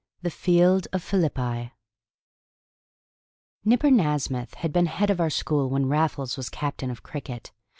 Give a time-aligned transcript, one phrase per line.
[0.23, 1.73] The Field of Phillipi
[3.63, 7.51] Nipper Nasmyth had been head of our school when Raffles was captain of cricket.